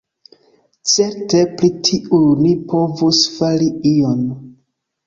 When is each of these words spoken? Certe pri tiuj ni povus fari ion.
Certe 0.91 1.43
pri 1.59 1.69
tiuj 1.89 2.23
ni 2.41 2.57
povus 2.73 3.25
fari 3.39 3.73
ion. 3.93 4.27